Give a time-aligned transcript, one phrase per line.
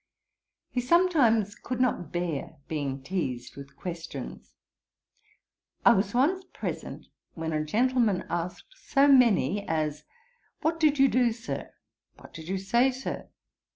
[0.71, 4.55] He sometimes could not bear being teazed with questions.
[5.85, 10.03] I was once present when a gentleman asked so many as,
[10.61, 11.69] 'What did you do, Sir?'
[12.17, 13.29] 'What did you say, Sir?'